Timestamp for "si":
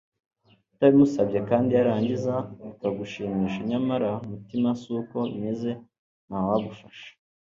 4.79-4.87